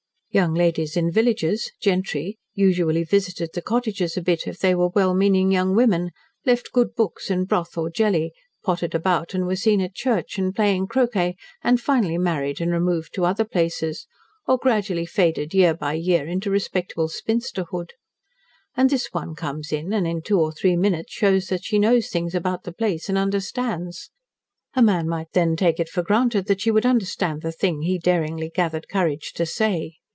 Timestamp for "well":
4.87-5.13